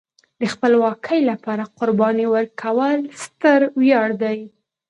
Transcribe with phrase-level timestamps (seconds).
[0.39, 4.39] د خپلواکۍ لپاره قرباني ورکول ستر ویاړ دی.